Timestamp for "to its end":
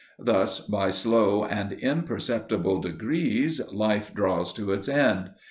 4.53-5.29